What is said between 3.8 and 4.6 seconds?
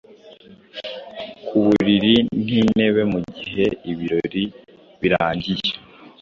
ibirori